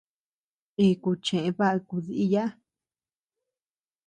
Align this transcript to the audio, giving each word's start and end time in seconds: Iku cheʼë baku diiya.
Iku 0.87 1.09
cheʼë 1.25 1.49
baku 1.57 1.95
diiya. 2.05 2.45